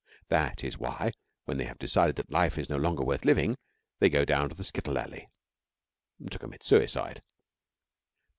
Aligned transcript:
That 0.29 0.63
is 0.63 0.79
why, 0.79 1.11
when 1.45 1.57
they 1.59 1.65
have 1.65 1.77
decided 1.77 2.15
that 2.15 2.31
life 2.31 2.57
is 2.57 2.71
no 2.71 2.77
longer 2.77 3.03
worth 3.03 3.23
living, 3.23 3.55
they 3.99 4.09
go 4.09 4.25
down 4.25 4.49
to 4.49 4.55
the 4.55 4.63
skittle 4.63 4.97
alley 4.97 5.29
to 6.31 6.39
commit 6.39 6.63
suicide. 6.63 7.21